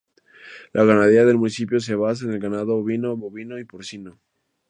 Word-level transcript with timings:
La 0.73 0.83
ganadería 0.83 1.25
del 1.25 1.37
municipio 1.37 1.79
se 1.79 1.93
basa 1.93 2.25
en 2.25 2.31
el 2.31 2.39
ganado 2.39 2.75
ovino, 2.75 3.15
bovino 3.15 3.59
y 3.59 3.65
porcino. 3.65 4.19